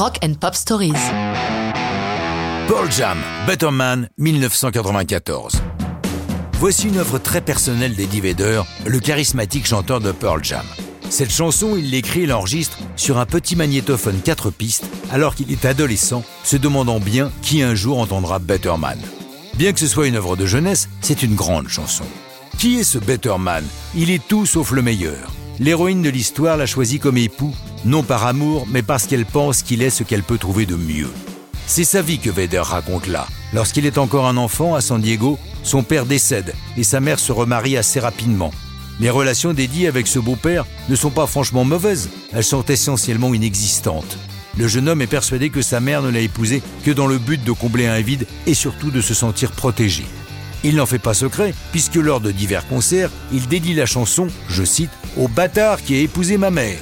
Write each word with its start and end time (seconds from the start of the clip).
Rock 0.00 0.16
and 0.24 0.32
Pop 0.40 0.54
Stories. 0.54 0.94
Pearl 2.68 2.90
Jam, 2.90 3.18
Better 3.46 3.70
Man, 3.70 4.08
1994. 4.16 5.60
Voici 6.54 6.88
une 6.88 6.96
œuvre 6.96 7.18
très 7.18 7.42
personnelle 7.42 7.94
d'Eddie 7.94 8.22
Vedder, 8.22 8.62
le 8.86 8.98
charismatique 8.98 9.66
chanteur 9.66 10.00
de 10.00 10.10
Pearl 10.10 10.42
Jam. 10.42 10.64
Cette 11.10 11.30
chanson, 11.30 11.76
il 11.76 11.90
l'écrit 11.90 12.22
et 12.22 12.26
l'enregistre 12.26 12.78
sur 12.96 13.18
un 13.18 13.26
petit 13.26 13.56
magnétophone 13.56 14.22
4 14.24 14.50
pistes 14.50 14.86
alors 15.12 15.34
qu'il 15.34 15.52
est 15.52 15.66
adolescent, 15.66 16.24
se 16.44 16.56
demandant 16.56 16.98
bien 16.98 17.30
qui 17.42 17.60
un 17.60 17.74
jour 17.74 17.98
entendra 17.98 18.38
Better 18.38 18.76
Man. 18.78 18.98
Bien 19.58 19.74
que 19.74 19.80
ce 19.80 19.86
soit 19.86 20.06
une 20.06 20.16
œuvre 20.16 20.34
de 20.34 20.46
jeunesse, 20.46 20.88
c'est 21.02 21.22
une 21.22 21.34
grande 21.34 21.68
chanson. 21.68 22.04
Qui 22.56 22.78
est 22.78 22.84
ce 22.84 22.96
Better 22.96 23.36
Man? 23.38 23.66
Il 23.94 24.10
est 24.10 24.26
tout 24.26 24.46
sauf 24.46 24.70
le 24.70 24.80
meilleur. 24.80 25.30
L'héroïne 25.58 26.00
de 26.00 26.08
l'histoire 26.08 26.56
l'a 26.56 26.64
choisi 26.64 26.98
comme 26.98 27.18
époux, 27.18 27.54
non 27.84 28.02
par 28.02 28.26
amour, 28.26 28.66
mais 28.70 28.82
parce 28.82 29.06
qu'elle 29.06 29.26
pense 29.26 29.62
qu'il 29.62 29.82
est 29.82 29.90
ce 29.90 30.02
qu'elle 30.02 30.22
peut 30.22 30.38
trouver 30.38 30.66
de 30.66 30.76
mieux. 30.76 31.10
C'est 31.66 31.84
sa 31.84 32.02
vie 32.02 32.18
que 32.18 32.30
Vedder 32.30 32.58
raconte 32.58 33.06
là. 33.06 33.26
Lorsqu'il 33.52 33.86
est 33.86 33.98
encore 33.98 34.26
un 34.26 34.36
enfant 34.36 34.74
à 34.74 34.80
San 34.80 35.00
Diego, 35.00 35.38
son 35.62 35.82
père 35.82 36.06
décède 36.06 36.54
et 36.76 36.84
sa 36.84 37.00
mère 37.00 37.18
se 37.18 37.32
remarie 37.32 37.76
assez 37.76 38.00
rapidement. 38.00 38.52
Les 38.98 39.10
relations 39.10 39.52
d'Eddie 39.52 39.86
avec 39.86 40.06
ce 40.06 40.18
beau-père 40.18 40.66
ne 40.88 40.96
sont 40.96 41.10
pas 41.10 41.26
franchement 41.26 41.64
mauvaises, 41.64 42.10
elles 42.32 42.44
sont 42.44 42.64
essentiellement 42.64 43.32
inexistantes. 43.32 44.18
Le 44.58 44.68
jeune 44.68 44.88
homme 44.88 45.00
est 45.00 45.06
persuadé 45.06 45.48
que 45.48 45.62
sa 45.62 45.80
mère 45.80 46.02
ne 46.02 46.10
l'a 46.10 46.20
épousé 46.20 46.62
que 46.84 46.90
dans 46.90 47.06
le 47.06 47.18
but 47.18 47.42
de 47.42 47.52
combler 47.52 47.86
un 47.86 48.00
vide 48.00 48.26
et 48.46 48.54
surtout 48.54 48.90
de 48.90 49.00
se 49.00 49.14
sentir 49.14 49.52
protégé. 49.52 50.04
Il 50.62 50.76
n'en 50.76 50.86
fait 50.86 50.98
pas 50.98 51.14
secret, 51.14 51.54
puisque 51.72 51.94
lors 51.94 52.20
de 52.20 52.30
divers 52.30 52.68
concerts, 52.68 53.10
il 53.32 53.46
dédie 53.46 53.72
la 53.72 53.86
chanson, 53.86 54.26
je 54.48 54.64
cite, 54.64 54.90
au 55.16 55.28
bâtard 55.28 55.82
qui 55.82 55.94
a 55.94 56.00
épousé 56.00 56.36
ma 56.36 56.50
mère. 56.50 56.80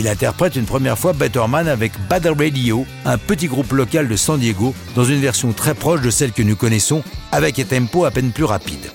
Il 0.00 0.08
interprète 0.08 0.56
une 0.56 0.64
première 0.64 0.98
fois 0.98 1.12
Better 1.12 1.44
Man 1.46 1.68
avec 1.68 1.92
Bad 2.08 2.26
Radio, 2.26 2.86
un 3.04 3.18
petit 3.18 3.48
groupe 3.48 3.70
local 3.72 4.08
de 4.08 4.16
San 4.16 4.40
Diego, 4.40 4.74
dans 4.94 5.04
une 5.04 5.20
version 5.20 5.52
très 5.52 5.74
proche 5.74 6.00
de 6.00 6.08
celle 6.08 6.32
que 6.32 6.40
nous 6.42 6.56
connaissons, 6.56 7.02
avec 7.32 7.58
un 7.58 7.64
tempo 7.64 8.06
à 8.06 8.10
peine 8.10 8.30
plus 8.32 8.44
rapide. 8.44 8.92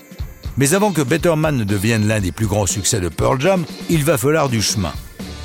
Mais 0.56 0.74
avant 0.74 0.90
que 0.90 1.02
Better 1.02 1.36
Man 1.36 1.58
ne 1.58 1.62
devienne 1.62 2.08
l'un 2.08 2.18
des 2.18 2.32
plus 2.32 2.48
grands 2.48 2.66
succès 2.66 2.98
de 2.98 3.08
Pearl 3.08 3.40
Jam, 3.40 3.64
il 3.88 4.02
va 4.02 4.18
falloir 4.18 4.48
du 4.48 4.60
chemin. 4.60 4.92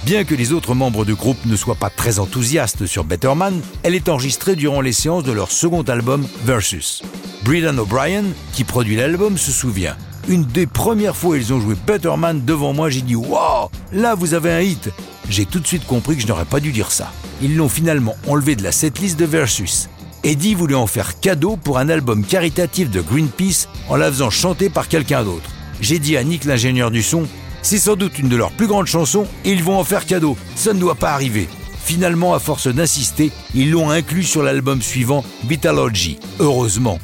Bien 0.04 0.24
que 0.24 0.34
les 0.34 0.52
autres 0.52 0.74
membres 0.74 1.06
du 1.06 1.14
groupe 1.14 1.46
ne 1.46 1.56
soient 1.56 1.76
pas 1.76 1.92
très 1.92 2.18
enthousiastes 2.18 2.88
sur 2.88 3.04
Better 3.04 3.36
Man, 3.36 3.62
elle 3.84 3.94
est 3.94 4.10
enregistrée 4.10 4.56
durant 4.56 4.82
les 4.82 4.94
séances 4.94 5.26
de 5.26 5.32
leur 5.32 5.52
second 5.52 5.84
album 5.84 6.26
Versus. 6.44 7.04
Brendan 7.44 7.78
O'Brien, 7.78 8.24
qui 8.54 8.64
produit 8.64 8.96
l'album, 8.96 9.38
se 9.38 9.52
souvient. 9.52 9.96
Une 10.32 10.46
des 10.46 10.66
premières 10.66 11.18
fois 11.18 11.38
ils 11.38 11.52
ont 11.52 11.60
joué 11.60 11.76
Better 11.86 12.14
Man 12.18 12.46
devant 12.46 12.72
moi, 12.72 12.90
j'ai 12.90 13.02
dit 13.02 13.18
Wow, 13.18 13.70
là 13.92 14.16
vous 14.16 14.34
avez 14.34 14.50
un 14.50 14.62
hit. 14.62 14.90
J'ai 15.28 15.46
tout 15.46 15.60
de 15.60 15.68
suite 15.68 15.86
compris 15.86 16.16
que 16.16 16.22
je 16.22 16.28
n'aurais 16.28 16.46
pas 16.46 16.62
dû 16.62 16.72
dire 16.72 16.90
ça. 16.90 17.12
Ils 17.42 17.58
l'ont 17.58 17.68
finalement 17.68 18.16
enlevé 18.26 18.56
de 18.56 18.64
la 18.64 18.72
setlist 18.72 19.20
de 19.20 19.26
Versus. 19.26 19.90
Eddie 20.24 20.56
voulait 20.56 20.74
en 20.74 20.88
faire 20.88 21.20
cadeau 21.20 21.58
pour 21.58 21.80
un 21.80 21.90
album 21.90 22.24
caritatif 22.24 22.90
de 22.90 23.02
Greenpeace 23.02 23.68
en 23.90 23.98
la 23.98 24.10
faisant 24.10 24.30
chanter 24.30 24.70
par 24.70 24.88
quelqu'un 24.88 25.26
d'autre. 25.26 25.50
J'ai 25.82 26.00
dit 26.00 26.16
à 26.16 26.24
Nick, 26.24 26.46
l'ingénieur 26.46 26.92
du 26.92 27.04
son, 27.04 27.24
c'est 27.62 27.78
sans 27.78 27.98
doute 27.98 28.18
une 28.18 28.30
de 28.30 28.38
leurs 28.38 28.54
plus 28.54 28.68
grandes 28.68 28.88
chansons 28.88 29.26
et 29.44 29.52
ils 29.52 29.66
vont 29.66 29.78
en 29.78 29.84
faire 29.84 30.06
cadeau. 30.06 30.38
Ça 30.56 30.72
ne 30.72 30.80
doit 30.80 30.96
pas 30.96 31.12
arriver. 31.12 31.50
Finalement, 31.84 32.34
à 32.34 32.40
force 32.40 32.68
d'insister, 32.68 33.34
ils 33.54 33.70
l'ont 33.70 33.90
inclus 33.90 34.24
sur 34.24 34.44
l'album 34.44 34.82
suivant, 34.82 35.26
Vitalogy. 35.44 36.20
Heureusement. 36.40 37.00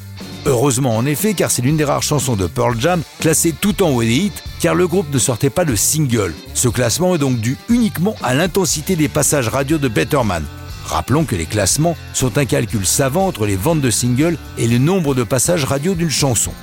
Heureusement 0.48 0.96
en 0.96 1.06
effet, 1.06 1.34
car 1.34 1.52
c'est 1.52 1.62
l'une 1.62 1.76
des 1.76 1.84
rares 1.84 2.04
chansons 2.04 2.38
de 2.38 2.48
Pearl 2.48 2.80
Jam 2.80 3.02
classée 3.20 3.54
tout 3.60 3.84
en 3.84 3.90
haut 3.90 4.02
des 4.02 4.32
car 4.62 4.76
le 4.76 4.88
groupe 4.88 5.14
ne 5.14 5.20
sortait 5.20 5.50
pas 5.50 5.66
de 5.66 5.76
single. 5.76 6.34
Ce 6.54 6.70
classement 6.70 7.16
est 7.16 7.18
donc 7.18 7.40
dû 7.40 7.58
uniquement 7.68 8.16
à 8.24 8.34
l'intensité 8.34 8.96
des 8.96 9.10
passages 9.10 9.50
radio 9.50 9.78
de 9.78 9.90
Betterman. 9.90 10.46
Rappelons 10.86 11.26
que 11.26 11.36
les 11.36 11.46
classements 11.46 11.98
sont 12.14 12.38
un 12.38 12.46
calcul 12.46 12.86
savant 12.86 13.28
entre 13.28 13.46
les 13.46 13.58
ventes 13.58 13.82
de 13.82 13.92
singles 13.92 14.38
et 14.58 14.68
le 14.68 14.78
nombre 14.78 15.16
de 15.16 15.24
passages 15.24 15.66
radio 15.66 15.96
d'une 15.96 16.10
chanson. 16.10 16.54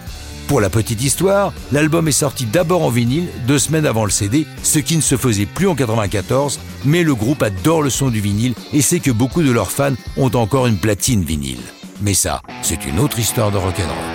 Pour 0.48 0.62
la 0.62 0.70
petite 0.70 1.02
histoire, 1.02 1.52
l'album 1.70 2.08
est 2.08 2.12
sorti 2.12 2.46
d'abord 2.46 2.84
en 2.84 2.90
vinyle, 2.90 3.28
deux 3.46 3.58
semaines 3.58 3.86
avant 3.86 4.06
le 4.06 4.10
CD, 4.10 4.46
ce 4.62 4.78
qui 4.78 4.96
ne 4.96 5.02
se 5.02 5.18
faisait 5.18 5.44
plus 5.44 5.68
en 5.68 5.74
94, 5.74 6.58
mais 6.86 7.02
le 7.02 7.14
groupe 7.14 7.42
adore 7.42 7.82
le 7.82 7.90
son 7.90 8.08
du 8.08 8.20
vinyle 8.20 8.54
et 8.72 8.80
sait 8.80 9.00
que 9.00 9.10
beaucoup 9.10 9.42
de 9.42 9.52
leurs 9.52 9.70
fans 9.70 9.94
ont 10.16 10.34
encore 10.34 10.66
une 10.66 10.78
platine 10.78 11.22
vinyle. 11.22 11.60
Mais 12.00 12.14
ça, 12.14 12.42
c'est 12.62 12.86
une 12.86 12.98
autre 12.98 13.18
histoire 13.18 13.50
de 13.50 13.58
rock'n'roll. 13.58 14.13